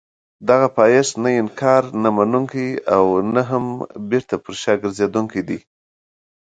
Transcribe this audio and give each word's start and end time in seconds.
دغه 0.49 0.67
پایښت 0.77 1.13
نه 1.23 1.29
انکار 1.41 1.83
نه 2.03 2.09
منونکی 2.17 2.67
او 2.95 3.05
نه 3.33 3.41
هم 3.49 3.65
بېرته 4.09 4.35
پر 4.43 4.53
شا 4.61 4.73
ګرځېدونکی 4.81 5.41
دی. 5.47 5.59